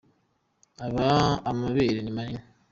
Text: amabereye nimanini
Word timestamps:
amabereye 1.51 1.99
nimanini 2.01 2.41